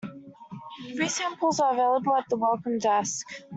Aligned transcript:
Free 0.95 1.07
samples 1.09 1.59
are 1.59 1.73
available 1.73 2.15
at 2.15 2.27
the 2.27 2.35
Welcome 2.35 2.79
Desk. 2.79 3.23